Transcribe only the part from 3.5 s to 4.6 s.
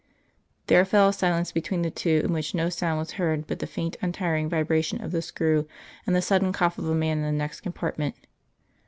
the faint untiring